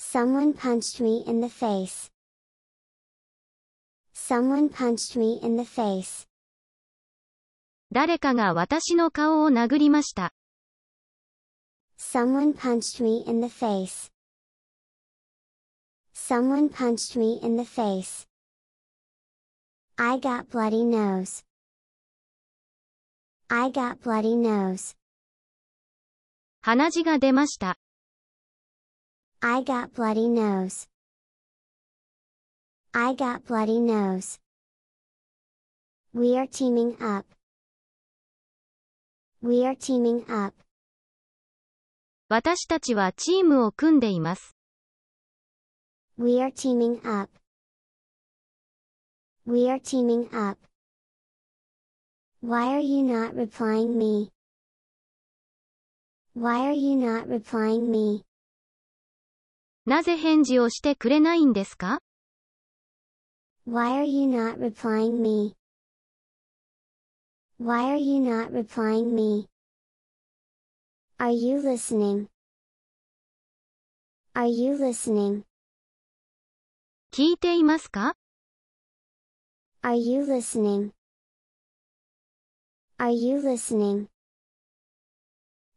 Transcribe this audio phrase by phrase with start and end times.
[0.00, 2.08] Someone punched me in the face.
[4.14, 6.28] Someone punched me in the face.
[7.90, 10.32] 誰かが私の顔を殴りました。
[11.98, 14.12] Someone punched me in the face.
[16.14, 18.28] Someone punched me in the face.
[19.96, 21.42] I got bloody nose.
[23.48, 24.94] I got bloody nose.
[26.60, 27.78] 鼻血が出ました。
[29.41, 30.87] I got bloody nose.
[32.93, 34.39] I got bloody nose.
[36.13, 37.25] We are teaming up.
[39.41, 40.53] We are teaming up.
[42.29, 44.55] 私たちはチームを組んでいます。
[46.17, 47.29] We are teaming up.
[49.45, 50.57] We are teaming up.
[52.41, 54.31] Why are you not replying me?
[56.35, 58.23] Why are you not replying me?
[59.87, 61.99] なぜ返事をしてくれないんですか
[63.67, 65.55] Why are you not replying me?
[67.59, 69.47] Why are you not replying me?
[71.17, 72.27] Are you listening?
[74.33, 75.43] Are you listening?
[77.11, 78.15] 聞いていますか
[79.81, 80.91] Are you listening?
[82.97, 84.07] Are you listening?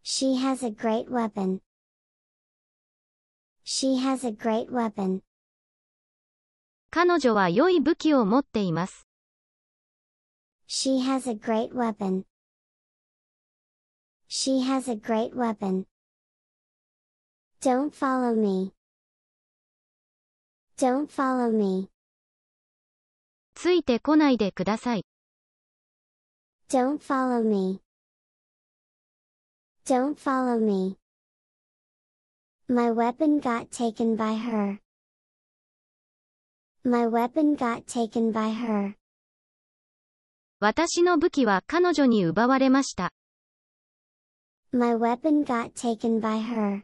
[0.03, 1.61] She has a great weapon.
[3.65, 5.23] She has a great weapon.
[6.91, 9.07] 彼女は良い武器を持っています。
[10.69, 12.25] She has a great weapon.
[14.29, 15.87] She has a great weapon.
[17.61, 18.73] Don't follow me.
[20.77, 21.91] Don't follow me.
[23.55, 25.05] ついてこないでください。
[26.69, 27.81] Don't follow me.
[29.85, 30.99] Don't follow me.
[32.74, 34.80] My weapon got taken by her.
[36.86, 38.96] My weapon got taken by her.
[40.62, 43.12] 私の武器は彼女に奪われました。
[44.72, 46.84] My weapon got taken by her.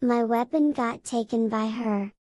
[0.00, 2.12] My weapon got taken by her.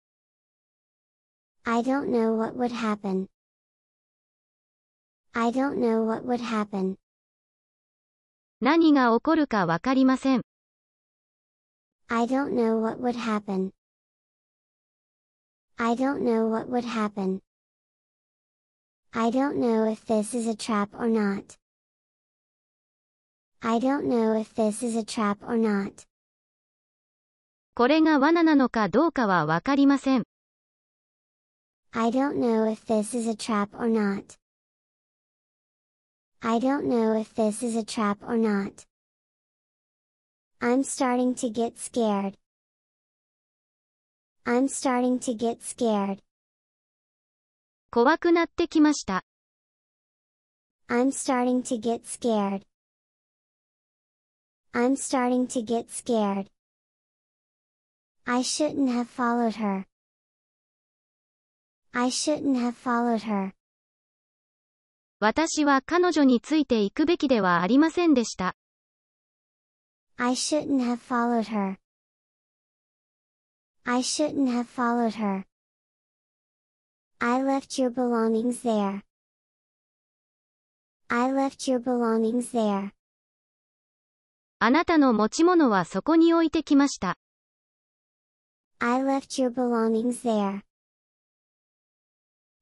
[1.63, 3.27] I don't know what would happen.
[5.31, 6.97] I don't know what would happen.
[8.59, 10.43] 何が起こるかわかりません。
[12.12, 13.72] I don't know what would happen.
[15.78, 17.40] I don't know what would happen.
[19.12, 21.56] I don't know if this is a trap or not.
[23.62, 26.06] I don't know if this is a trap or not.
[27.74, 30.24] これが罠なのかどうかはわかりません。
[31.92, 34.36] I don't know if this is a trap or not.
[36.40, 38.84] I don't know if this is a trap or not.
[40.65, 42.37] I'm starting to get scared.
[44.45, 46.19] I'm starting to get scared.
[47.91, 49.25] 怖くなってきました。
[50.87, 52.61] I'm starting to get scared.
[54.71, 56.47] I'm starting to get scared.
[58.23, 59.83] I shouldn't have followed her.
[61.91, 63.51] I shouldn't have followed her.
[65.19, 68.55] 私は彼女についていくべきではありませんでした。
[70.18, 71.78] I shouldn't have followed her.
[73.86, 75.44] I shouldn't have followed her.
[77.20, 79.02] I left your belongings there.
[81.10, 82.92] I left your belongings there.
[84.60, 87.16] あなたの持ち物はそこに置いてきました。
[88.80, 90.62] I left your belongings there.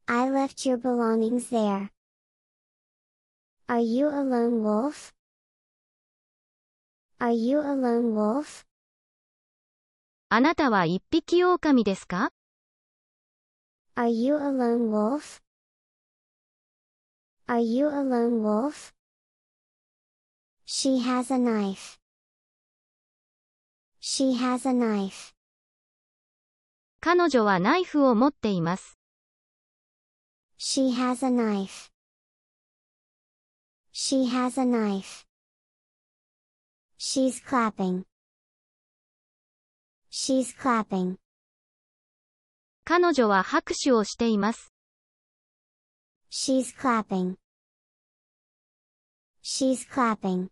[0.06, 1.90] I left your belongings there.
[3.66, 5.12] Are you a lone wolf?
[7.21, 8.65] Are you a lone wolf?
[10.29, 12.31] あなたは一匹狼ですか
[13.95, 15.39] Are you a lone wolf?
[17.45, 18.91] Are you a lone wolf?
[20.65, 21.99] She has a knife.
[23.99, 25.35] She has a knife.
[27.01, 28.97] 彼女はナイフを持っています。
[30.57, 31.91] She has a knife.
[33.93, 35.30] She has a knife.
[37.03, 38.05] She's clapping.
[40.11, 41.17] She's clapping.
[42.85, 44.71] 彼女は拍手をしています。
[46.29, 47.37] She's clapping.
[49.41, 50.49] She's clapping.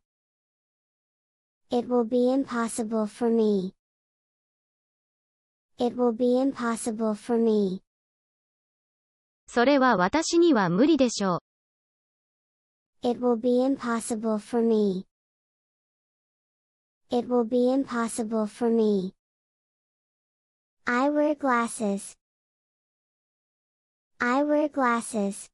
[1.70, 3.76] It will be impossible for me.
[5.78, 7.84] It will be impossible for me.
[9.46, 11.44] それは私には無理でしょ
[13.04, 13.08] う。
[13.08, 15.09] It will be impossible for me.
[17.11, 19.15] It will be impossible for me.
[20.87, 22.17] I wear glasses.
[24.21, 25.51] I wear glasses.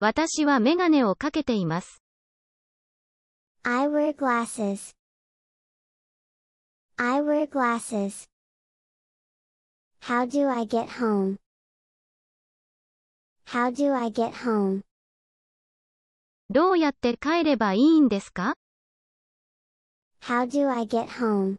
[0.00, 2.02] 私はメガネをかけています。
[3.62, 4.94] I wear glasses.
[6.96, 8.26] I wear glasses.
[10.00, 11.36] How do I get home?
[13.46, 14.82] How do I get home?
[16.48, 18.54] どうやって帰ればいいんですか
[20.24, 21.58] How do I get home?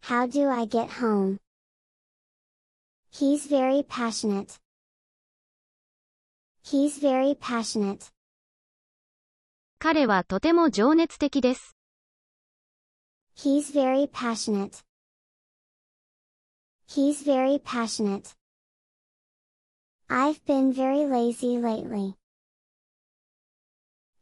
[0.00, 1.38] How do I get home?
[3.10, 4.58] He's very passionate.
[6.62, 8.12] He's very passionate.
[9.78, 11.76] 彼はとても情熱的です。
[13.36, 14.82] He's very passionate.
[16.88, 18.34] He's very passionate.
[20.08, 22.16] I've been very lazy lately.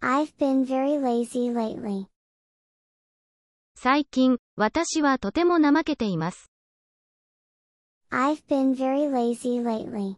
[0.01, 2.08] I've been very lazy lately.
[3.82, 6.52] 最近、私はとても怠けています。
[8.12, 10.18] I've been very lazy lately.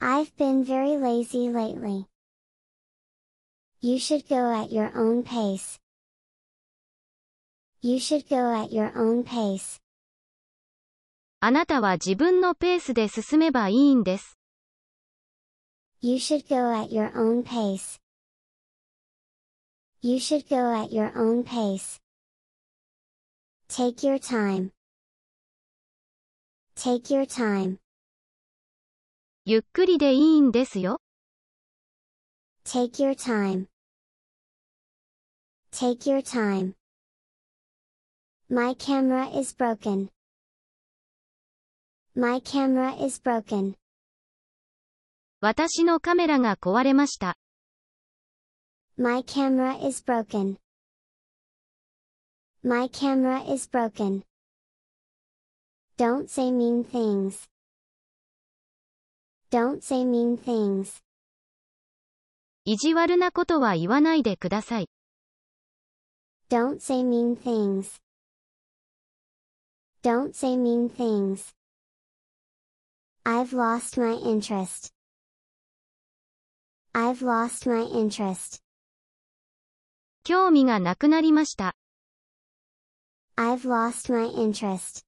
[0.00, 2.06] I've been very lazy lately.
[3.80, 5.78] You should go at your own pace.
[7.82, 9.80] You should go at your own pace.
[11.38, 14.40] あなたは自分のペースで進めばいいんです。
[16.00, 18.03] You should go at your own pace.
[20.03, 21.99] You should go at your own pace.
[23.67, 24.71] Take your time.
[26.75, 27.79] Take your time.
[29.45, 31.01] ゆっくりでいいんですよ。
[32.63, 33.67] Take your time.
[35.71, 36.75] Take your time.
[38.49, 40.09] My camera is broken.
[42.15, 43.75] My camera is broken.
[45.41, 47.37] 私のカメラが壊れました。
[48.97, 50.57] My camera is broken.
[52.63, 54.23] My camera is broken.
[55.97, 57.47] Don't say mean things.
[59.49, 61.01] Don't say mean things.
[62.65, 64.89] 意地悪なことは言わないでください。
[66.49, 67.99] Don't say mean things.
[70.03, 71.53] Don't say mean things.
[73.25, 74.93] I've lost my interest.
[76.93, 78.61] I've lost my interest.
[80.26, 81.76] 興味がなくなりました。
[83.36, 85.04] I've lost my interest.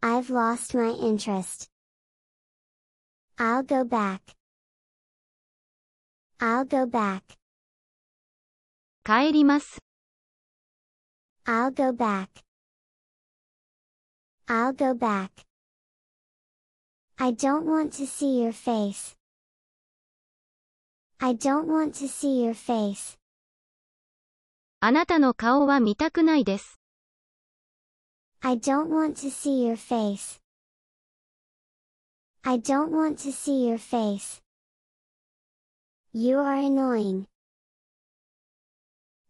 [0.00, 1.68] I've lost my interest.
[3.36, 4.20] I'll go back.
[6.38, 7.20] I'll go back.
[9.04, 9.82] 帰ります。
[11.44, 12.28] I'll go back.
[14.46, 15.28] I'll go back.
[17.18, 19.19] I don't want to see your face.
[21.19, 23.17] I don't want to see your face.
[24.79, 26.79] あなたの顔は見たくないです。
[28.41, 30.39] I don't want to see your face.
[32.43, 34.41] I don't want to see your face.
[36.13, 37.25] You are annoying.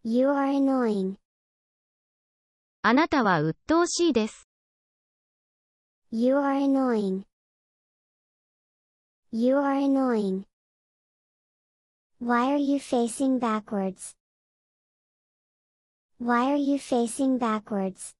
[0.04, 1.16] You are annoying.
[2.82, 4.50] あなたは鬱陶しいです。
[6.12, 7.24] You are annoying.
[9.32, 10.44] You are annoying.
[12.23, 14.15] Why are you facing backwards?
[16.19, 18.15] Why are you facing backwards?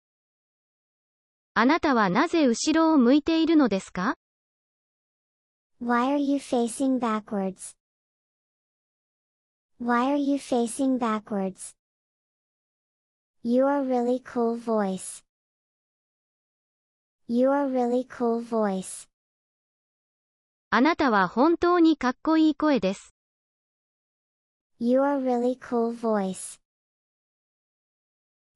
[1.53, 4.15] あなたはなぜ後ろを向いているのですか
[5.83, 7.77] Why are you facing backwards?
[9.79, 11.75] Why are you facing backwards?
[13.43, 15.23] You are really cool voice.
[17.29, 19.07] You are really cool voice.
[20.71, 23.15] あなたは本当にかっこいい声です。
[24.80, 26.60] You are really cool voice.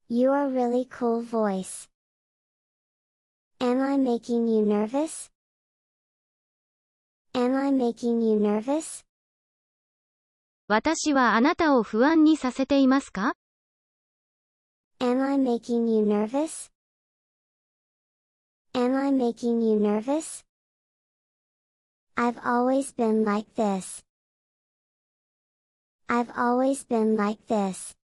[0.08, 1.88] You are really cool voice.
[3.60, 5.30] Am I making you nervous?
[7.34, 9.04] Am I making you nervous?
[10.68, 13.34] 私はあなたを不安にさせていますか
[15.00, 16.70] Am I making you nervous?
[18.74, 20.44] Am I making you nervous?
[22.16, 24.03] I've always been like this.
[26.08, 27.96] I've always been like this.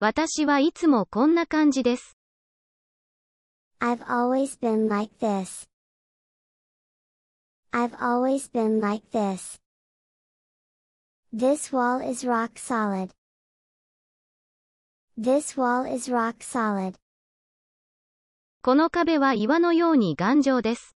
[0.00, 2.16] 私はいつもこんな感じです。
[3.80, 5.68] I've always been like this.
[7.72, 9.60] I've always been like this.
[11.32, 13.10] This wall is rock solid.
[15.16, 16.96] This wall is rock solid.
[18.62, 20.96] この壁は岩のように頑丈です。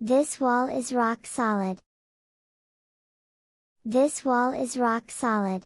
[0.00, 1.78] This wall is rock solid.
[3.84, 5.64] This wall is rock solid.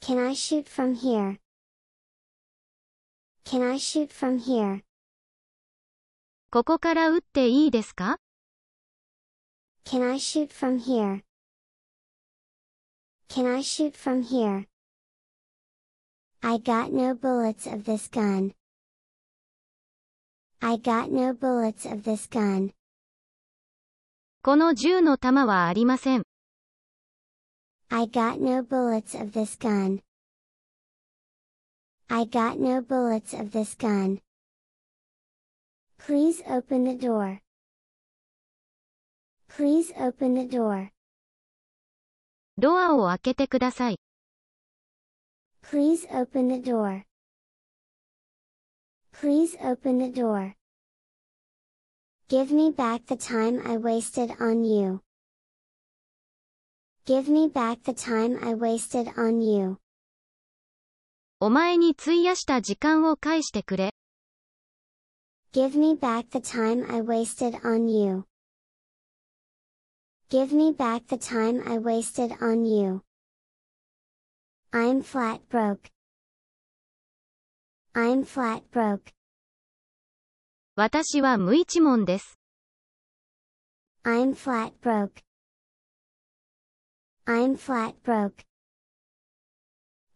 [0.00, 1.38] Can I shoot from here?
[3.44, 4.82] Can I shoot from here?
[6.50, 8.18] ここから撃っていいですか
[9.84, 11.22] Can I shoot from here?
[13.28, 14.66] Can I shoot from here?
[16.42, 18.52] I got no bullets of this gun.
[20.60, 22.72] I got no bullets of this gun.
[24.42, 26.22] この銃の弾はありません。
[27.90, 30.02] I got no bullets of this gun.
[32.10, 34.20] I got no bullets of this gun.
[35.98, 37.40] Please open the door.
[39.48, 40.90] Please open the door.
[42.58, 43.98] ドアを開けてください。
[45.62, 47.04] Please open the door.
[49.12, 50.54] Please open the door.
[52.28, 55.00] Give me back the time I wasted on you.
[57.08, 59.78] Give me back the time I wasted on you.
[61.40, 63.94] お前に費やした時間を返してくれ。
[65.52, 68.24] Give me back the time I wasted on you.
[70.30, 73.02] Give me back the time I wasted on you.
[74.72, 75.90] I'm flat broke.
[77.94, 79.12] I'm flat broke.
[80.74, 82.40] 私は無一文です。
[84.02, 85.22] I'm flat broke.
[87.28, 88.44] I'm flat broke.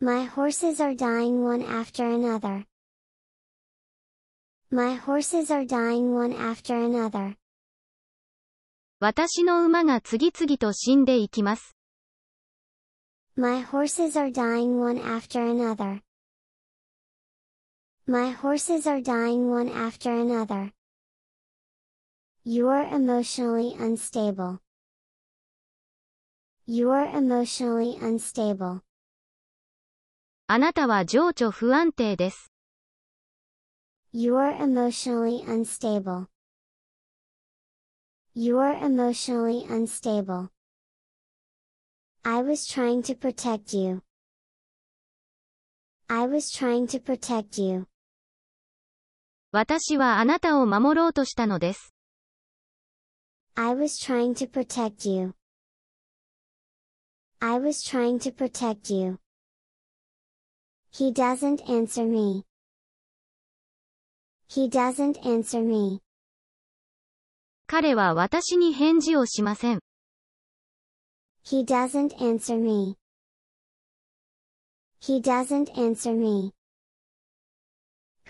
[0.00, 2.64] My horses are dying one after another.
[4.70, 7.36] My horses are dying one after another.
[9.00, 11.76] 私の馬が次々と死んでいきます。
[13.36, 16.02] My horses are dying one after another.
[18.06, 20.72] My horses are dying one after another.
[22.44, 24.58] You're emotionally unstable.
[26.66, 28.82] You're emotionally unstable.
[30.46, 32.52] あなたは情緒不安定です。
[34.12, 36.26] You're emotionally unstable.
[38.34, 40.48] You're emotionally unstable.
[42.22, 44.02] I was trying to protect you.
[46.08, 47.86] I was trying to protect you.
[49.52, 51.94] 私はあなたを守ろうとしたのです。
[53.54, 55.34] I was trying to protect you.
[57.42, 59.18] I was trying to protect you.
[60.90, 62.44] He doesn't answer me.
[64.48, 66.00] He doesn't answer me.
[67.66, 69.80] 彼は私に返事をしません。
[71.44, 72.96] He doesn't answer me.
[75.00, 76.52] He doesn't answer me.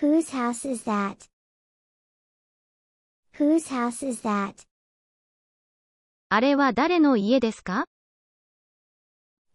[0.00, 1.28] Whose house is that?
[3.38, 4.66] Whose house is that?
[6.28, 7.86] あれは誰の家ですか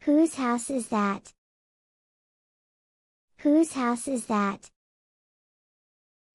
[0.02, 1.34] Whose house is that?
[3.38, 4.70] Whose house is that?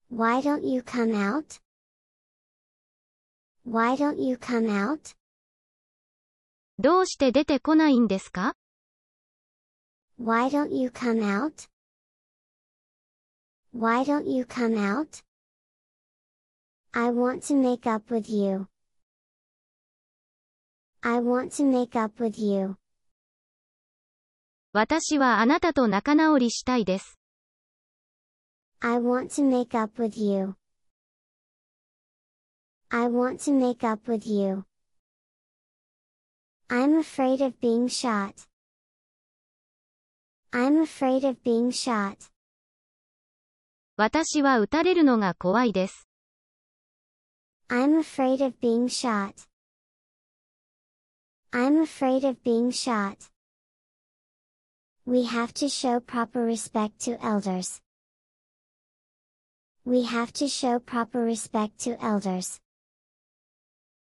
[0.09, 1.59] Why don't you come out?
[3.63, 5.15] Why don't you come out?
[6.79, 8.55] どうして出てこないんですか
[10.19, 11.67] Why don't you come out?
[13.73, 15.23] Why don't you come out?
[16.91, 18.67] I want to make up with you.
[21.03, 22.77] I want to make up with you.
[24.76, 27.20] 私はあなたと仲直りしたいです。
[28.80, 30.56] I want to make up with you.
[32.88, 34.64] I want to make up with you.
[36.68, 38.48] I'm afraid of being shot.
[40.50, 42.16] I'm afraid of being shot.
[43.96, 46.08] 私は撃たれるのが怖いです。
[47.68, 49.34] I'm afraid of being shot.
[51.52, 53.33] I'm afraid of being shot.
[55.05, 57.81] We have to show proper respect to elders.
[59.83, 62.61] We have to show proper respect to elders.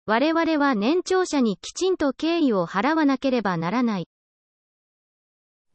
[0.06, 4.08] 我々は年長者にきちんと敬意を払わなければならない。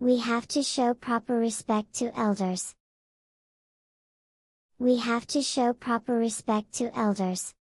[0.02, 2.76] We have to show proper respect to elders.
[4.78, 7.56] We have to show proper respect to elders.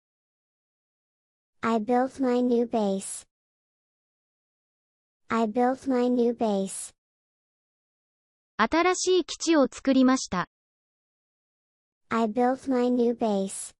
[1.62, 3.26] I built my new base.
[5.28, 6.94] I built my new base.
[8.56, 10.46] 新しい基地を作りました。
[12.10, 13.74] I built my new base.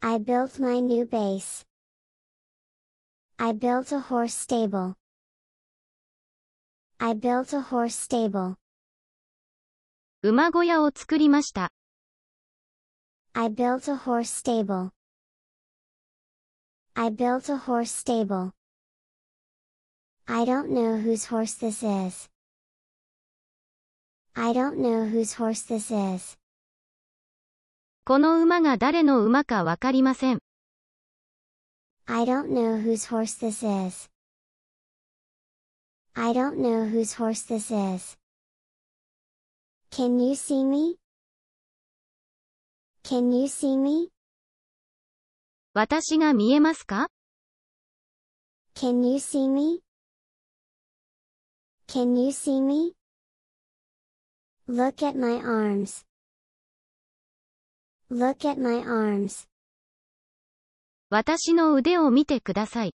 [0.00, 1.64] I built my new base.
[3.38, 4.96] I built a horse stable.
[6.98, 8.56] I built a horse stable.
[10.22, 11.72] 馬小屋を作りました。
[13.32, 14.90] I built a horse stable.
[16.94, 18.52] I built a horse stable.
[20.26, 22.30] I don't know whose horse this is.
[24.35, 26.37] I don't know whose horse this is.
[28.05, 30.39] この馬が誰の馬かわかりません。
[32.05, 34.09] I don't know whose horse this is.
[36.15, 38.17] I don't know whose horse this is.
[39.91, 40.97] Can you see me?
[43.03, 44.09] Can you see me?
[45.73, 47.07] 私が見えますか
[48.75, 49.81] Can you see me?
[51.87, 52.98] Can you see me?
[54.69, 56.05] Look at my arms.
[58.11, 59.47] Look at my arms.
[61.09, 62.93] 私の腕を見てください。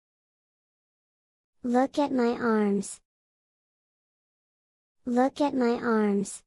[1.66, 3.02] Look at my arms.
[5.08, 6.44] Look at my arms.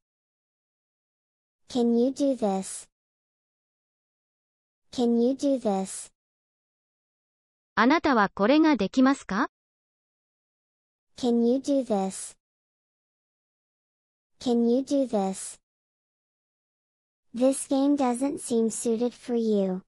[1.67, 2.87] Can you do this?
[4.93, 6.13] Can you do this?
[7.75, 9.49] あなたはこれができますか
[11.17, 12.36] Can you do this?
[14.40, 15.58] Can you do this?
[17.34, 19.82] This game doesn't seem suited for you.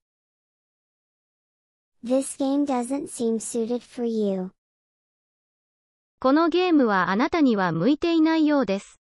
[2.01, 4.51] This game doesn't seem suited for you.
[6.19, 8.99] このゲームはあなたには向いていないようです。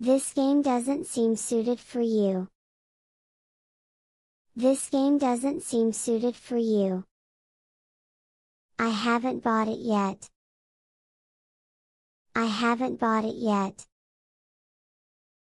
[0.00, 2.48] This game doesn't seem suited for you.
[4.56, 7.04] This game doesn't seem suited for you.
[8.76, 10.28] I haven't bought it yet.
[12.34, 13.88] I haven't bought it yet.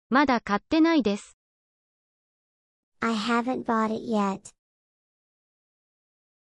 [0.10, 1.38] まだ買ってないです。
[3.02, 4.54] I haven't bought it yet.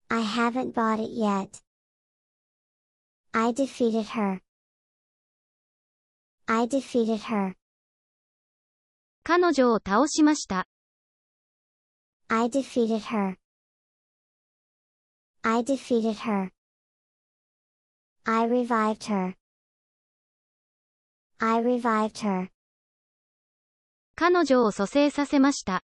[0.10, 1.62] I haven't bought it yet.
[3.32, 4.42] I defeated her.
[6.48, 7.54] I defeated her.
[9.24, 10.68] 彼女を倒しました。
[12.28, 13.38] I defeated her.
[15.44, 16.50] I defeated her.
[18.26, 19.36] I revived her.
[21.47, 22.49] I revived her.
[24.17, 25.85] 彼女を蘇生させました。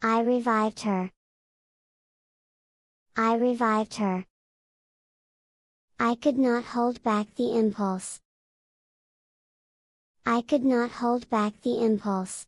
[0.00, 1.12] I revived her.
[3.14, 4.26] I revived her.
[5.96, 8.20] I could not hold back the impulse.
[10.24, 12.46] I could not hold back the impulse.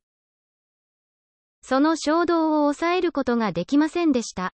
[1.63, 4.53] その衝動を抑えることができませんでした。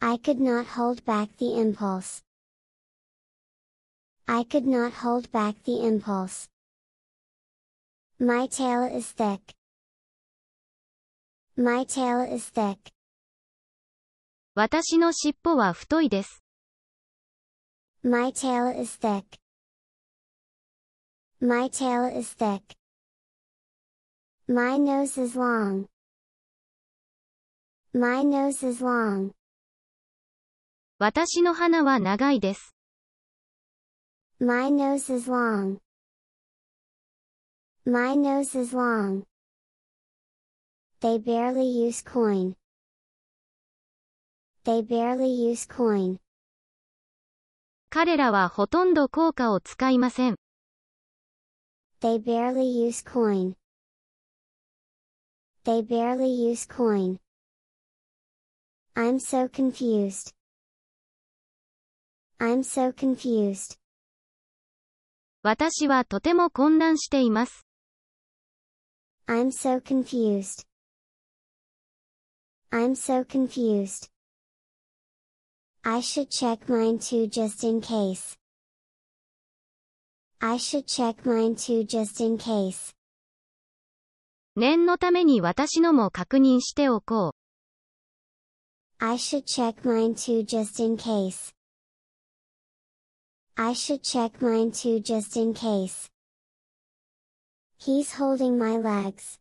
[0.00, 2.24] I could not hold back the impulse.
[4.32, 6.48] I could not hold back the impulse.
[8.20, 9.40] My tail is thick.
[11.56, 12.78] My tail is thick.
[14.54, 16.44] 私の尻尾は太いです。
[18.04, 19.24] My tail is thick.
[21.40, 22.62] My tail is thick.
[24.46, 25.86] My nose is long.
[27.92, 29.32] My nose is long.
[31.00, 32.76] 私の鼻は長いです。
[34.39, 35.79] My nose is long.
[37.85, 39.25] My nose is long.
[41.01, 42.55] They barely use coin.
[44.63, 46.19] They barely use coin.
[47.89, 50.35] 彼らはほとんど効果を使いません。
[52.01, 53.55] They barely use coin.
[55.63, 57.19] They barely use coin.
[58.95, 60.33] I'm so confused.
[62.39, 63.77] I'm so confused.
[65.42, 67.66] 私はとても混乱しています。
[69.26, 70.66] I'm so confused.
[72.70, 74.10] I'm so confused.
[75.82, 78.36] I should check mine too just in case.
[80.40, 82.94] I should check mine too just in case.
[84.56, 89.04] 念のために私のも確認しておこう。
[89.04, 91.54] I should check mine too just in case.
[93.62, 96.08] I should check mine too just in case.
[97.76, 99.38] He's holding my legs.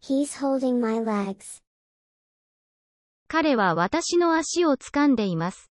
[0.00, 1.62] He's holding my legs.
[3.28, 5.70] 彼は私の足を掴んでいます。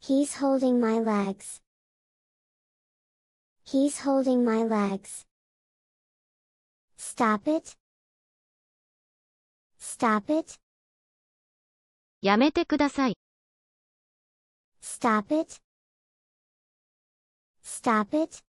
[0.00, 1.60] He's holding my legs.
[3.66, 5.26] He's holding my legs.
[6.96, 7.76] Stop it.
[9.80, 10.60] Stop it.
[12.22, 13.16] やめてください。
[14.85, 15.59] Stop it.
[17.61, 18.41] Stop it.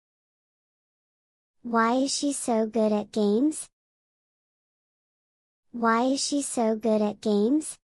[1.63, 3.69] Why is she so good at games?
[5.71, 7.77] Why is she so good at games?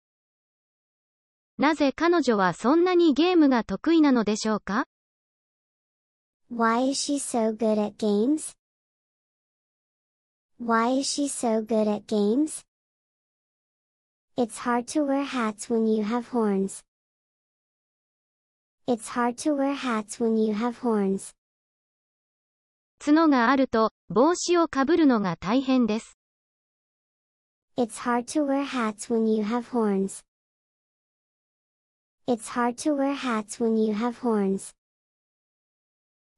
[1.58, 4.86] なぜ彼女はそんなにゲームが得意なのでしょうか
[6.52, 8.56] Why is she so good at games?
[10.60, 12.64] Why is she so good at games?
[14.38, 16.84] It's hard to wear hats when you have horns.
[18.88, 21.34] It's hard to wear hats when you have horns.
[23.00, 26.20] 角があると、帽子をかぶるのが大変です。
[27.78, 30.24] It's hard to wear hats when you have horns.
[32.28, 34.74] It's hard to wear hats when you have horns.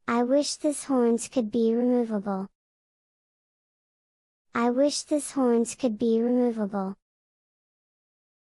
[0.05, 2.47] I wish this horns could be removable.
[4.53, 6.95] I wish this horns could be removable.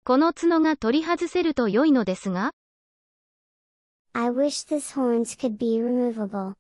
[0.05, 2.53] この角が取り外せると良いのですが、
[4.15, 6.55] I wish this horns could be removable.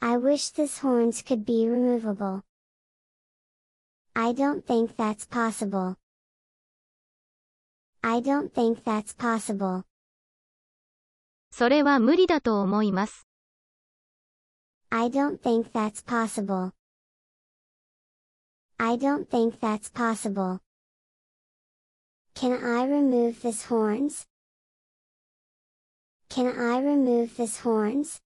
[0.00, 2.42] I wish this horns could be removable.
[4.14, 5.96] I don't think that's possible.
[8.02, 9.84] I don't think that's possible.
[11.52, 13.26] それは無理だと思います。
[14.90, 16.72] I don't think that's possible.
[18.78, 20.60] I don't think that's possible.
[22.34, 24.26] Can I remove this horns?
[26.28, 28.20] Can I remove this horns?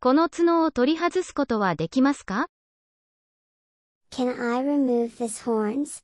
[0.00, 2.46] この角を取り外すことはできますか
[4.10, 6.02] Can I remove this horns?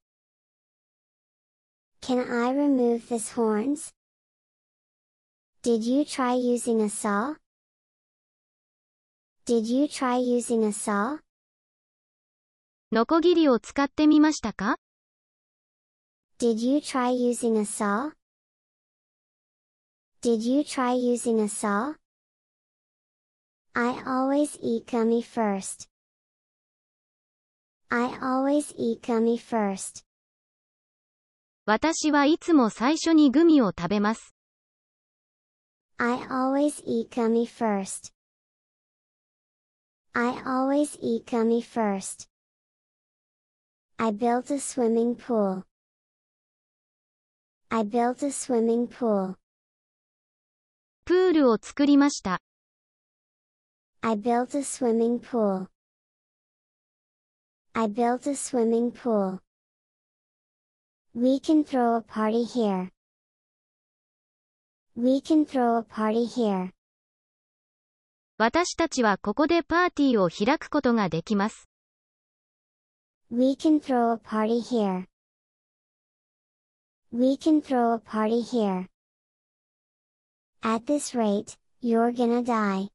[2.00, 3.92] Can I remove this horns?
[5.62, 7.36] Did you try using a saw?
[9.46, 11.20] Did you try using a saw?
[12.90, 14.76] ノコギリを使ってみましたか
[16.38, 18.12] Did you try using a saw?
[20.22, 21.94] Did you try using a saw?
[23.74, 25.88] I always eat gummy first.
[27.90, 30.04] I always eat gummy first.
[31.66, 34.34] 私はいつも最初にグミを食べます。
[35.98, 38.12] I always eat gummy first.
[40.14, 42.28] I always eat gummy first.
[43.98, 45.64] I built a swimming pool.
[47.70, 49.36] I built a swimming pool.
[51.07, 52.41] プールを作りました。
[54.01, 55.67] I built a swimming pool.
[57.71, 59.39] I built a swimming pool.
[61.15, 62.89] We can throw a party here.
[64.97, 66.71] We can throw a party here.
[68.37, 71.69] 私たちはここでパーティーを開くことができます。
[73.31, 75.05] We can throw a party here.
[77.13, 78.89] We can throw a party here.
[80.66, 82.88] At this rate, you're gonna die.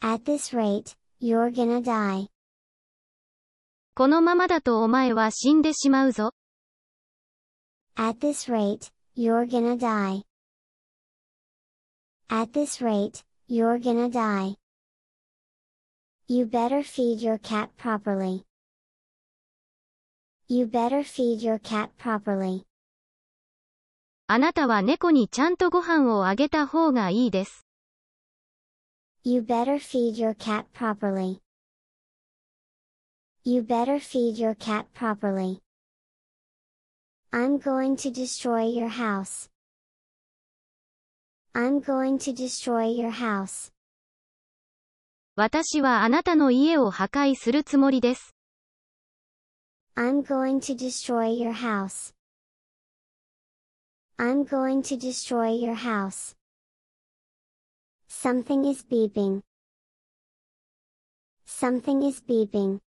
[0.00, 2.28] At this rate, you're gonna die.
[3.94, 6.32] このままだとお前は死んでしまうぞ。
[7.96, 10.22] At this rate, you're gonna die.
[12.28, 14.56] At this rate, you're gonna die.
[16.28, 18.44] You better feed your cat properly.
[20.46, 22.64] You better feed your cat properly.
[24.33, 27.67] あなたは猫にちゃんとご飯をあげた方がいいです。
[29.23, 31.39] You better feed your cat properly.
[33.43, 35.59] You better feed your cat properly.
[37.31, 39.51] I'm going to destroy your house.
[41.53, 43.71] I'm going to destroy your house.
[45.35, 48.35] 私はあなたの家を破壊するつもりです。
[49.95, 52.15] I'm going to destroy your house.
[54.18, 56.34] I'm going to destroy your house.
[58.08, 59.42] Something is beeping.
[61.44, 62.80] Something is beeping.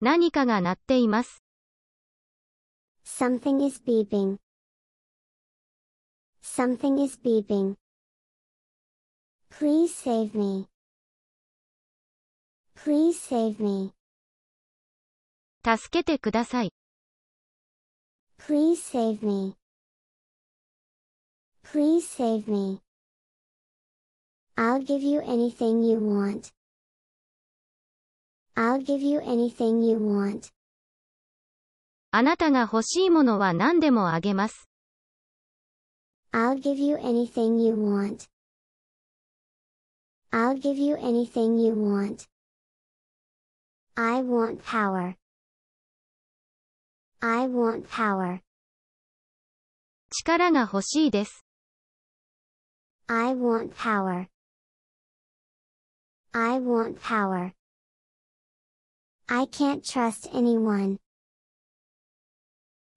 [0.00, 1.42] 何かが鳴っています。
[3.04, 4.38] Something is beeping.
[6.42, 7.74] Something is beeping.
[9.50, 10.68] Please save me.
[12.76, 13.92] Please save me.
[15.64, 16.72] 助けてください。
[18.38, 19.56] Please save me.
[21.68, 22.80] Please save me.
[24.56, 26.52] I'll give you anything you want.
[28.56, 30.52] I'll give you anything you want.
[32.12, 34.68] あなたが欲しいものは何でもあげます。
[36.32, 38.28] I'll give you anything you want.
[40.30, 42.28] I'll give you anything you want.
[43.96, 45.16] I want power.
[47.20, 48.40] I want power.
[50.10, 51.44] 力が欲しいです。
[53.08, 54.26] I want power.
[56.32, 57.52] I want power.
[59.28, 60.98] I can't trust anyone.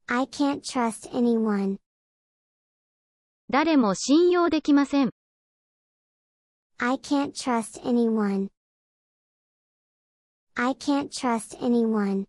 [0.10, 1.78] I can't trust anyone.
[3.50, 5.12] 誰も信用できません。
[6.80, 8.50] I can't trust anyone.
[10.56, 12.26] I can't trust anyone.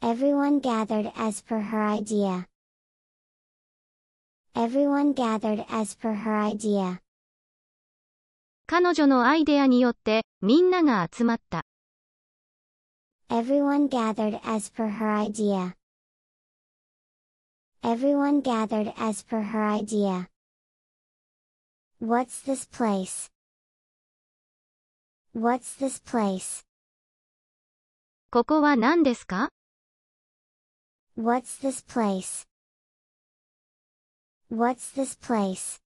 [0.00, 2.46] Everyone gathered as per her idea.
[4.58, 7.00] Everyone gathered as per her idea.
[8.66, 11.64] 彼女のアイデアによって、みんなが集まった。
[13.28, 15.74] Everyone gathered as per her idea.
[17.82, 20.28] Everyone gathered as per her idea.
[22.00, 23.30] What's this place?
[25.34, 26.64] What's this place?
[28.30, 29.50] ここは何ですか
[31.18, 32.46] What's this place?
[34.51, 35.79] What's this place?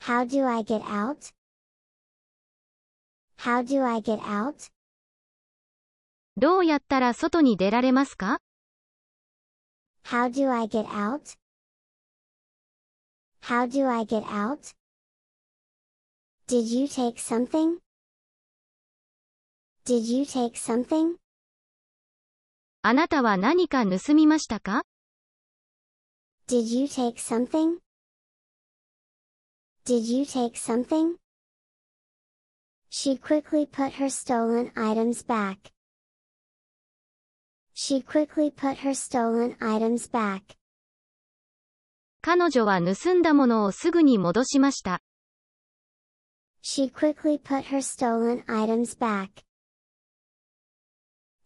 [0.00, 1.30] How do I get out?
[3.36, 4.70] How do I get out?
[6.38, 8.38] どうやったら外に出られますか
[10.04, 11.36] How do I get out?
[13.42, 14.74] How do I get out?
[16.48, 17.76] Did you take something?
[19.84, 21.16] Did you take something?
[22.80, 24.82] あなたは何か盗みましたか
[26.47, 27.79] Did you take something?
[29.85, 31.15] Did you take something?
[32.89, 35.71] She quickly put her stolen items back.
[37.73, 40.41] She quickly put her stolen items back.
[42.21, 45.01] 彼女は盗んだものをすぐに戻しました。
[46.61, 49.43] She quickly put her stolen items back.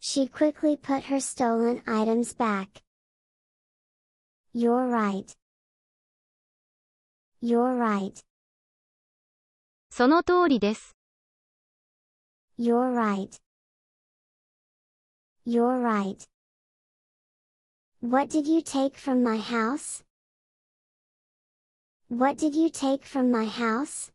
[0.02, 2.84] She quickly put her stolen items back.
[4.54, 5.26] You're right.
[7.41, 8.13] You're right.
[9.89, 10.96] その通りです。
[12.58, 13.30] You're right.
[15.46, 16.18] You're right.
[18.02, 20.04] What did you take from my house?
[22.10, 24.12] What did you take from my house?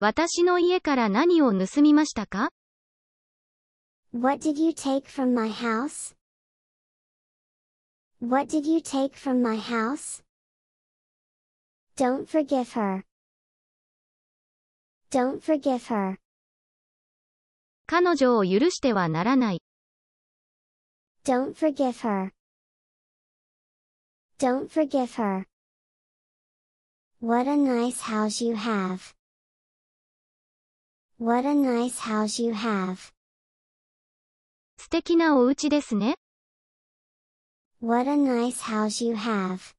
[0.00, 2.50] 私の家から何を盗みましたか
[4.12, 6.14] What did you take from my house?
[8.22, 10.22] What did you take from my house?
[11.96, 13.04] Don't forgive her.
[15.10, 16.18] Don't forgive her.
[17.86, 19.62] 彼女を許してはならない。
[21.24, 22.32] Don't forgive her.
[24.38, 25.46] Don't forgive her.
[27.20, 29.14] What a nice house you have.
[31.18, 33.12] What a nice house you have.
[34.76, 36.16] 素敵なお家ですね。
[37.82, 39.74] What a nice house you have.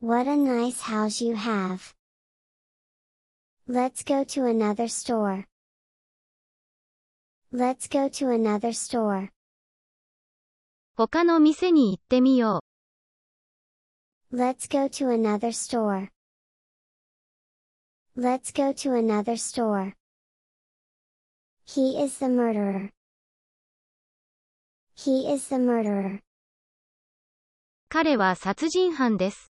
[0.00, 1.94] What a nice house you have.
[3.68, 5.46] Let's go to another store.
[7.52, 9.30] Let's go to another store.
[10.96, 12.62] 他の店に行ってみよ
[14.32, 14.36] う。
[14.36, 16.08] Let's go to another store.
[18.16, 19.94] Let's go to another store.
[21.64, 22.90] He is the murderer.
[24.96, 26.20] He is the murderer.
[27.88, 29.50] 彼は殺人犯です。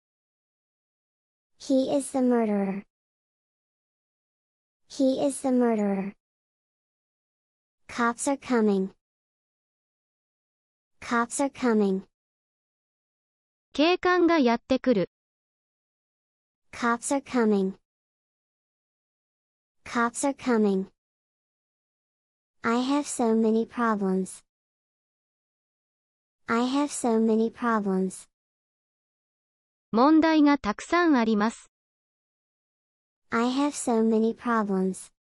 [1.60, 2.84] He is the murderer.
[4.89, 6.13] He is the murderer.
[7.88, 8.89] Cops are coming.
[10.99, 12.03] Cops are coming.
[13.73, 15.10] 警官がやってくる。
[16.71, 17.75] Cops are coming.
[19.86, 20.88] Cops are coming.
[22.63, 24.43] I have so many problems.
[26.49, 28.27] I have so many problems.
[29.91, 31.71] 問題がたくさんあります。
[33.31, 35.12] I have so many problems.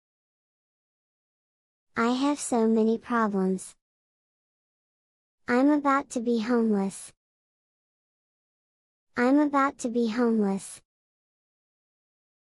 [1.95, 3.75] I have so many problems.
[5.47, 7.13] I'm about to be homeless.
[9.15, 10.83] I'm about to be homeless.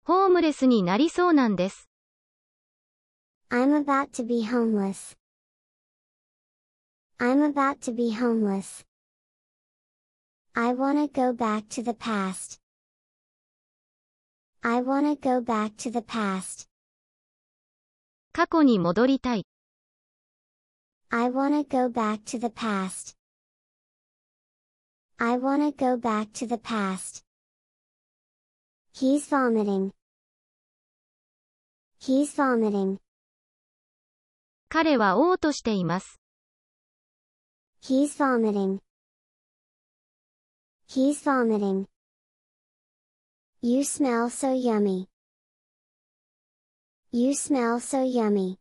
[0.04, 1.88] ホームレスになりそうなんです。
[3.50, 5.16] I'm about to be homeless.
[7.18, 8.84] I'm about to be homeless.
[10.54, 12.60] I wanna go back to the past.
[14.62, 16.68] I wanna go back to the past.
[18.32, 19.46] 過去に戻りたい。
[21.10, 23.16] I wanna go back to the past.
[25.18, 27.24] I wanna go back to the past.
[28.92, 29.92] He's vomiting.
[32.00, 32.98] He's vomiting.
[34.68, 36.17] 彼は嘔吐しています。
[37.81, 38.79] He's vomiting.
[40.87, 41.87] He's vomiting.
[43.61, 45.07] You smell so yummy.
[47.11, 48.57] You smell so yummy.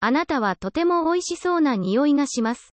[0.00, 2.74] あなたはとても美味しそうな匂いがします。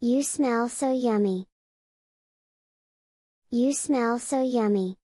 [0.00, 1.46] You smell so yummy.
[3.50, 5.01] You smell so yummy.